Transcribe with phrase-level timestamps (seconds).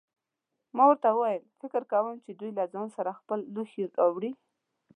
[0.75, 4.31] ما ورته وویل: فکر کوم چې دوی له ځان سره خپل لوښي راوړي.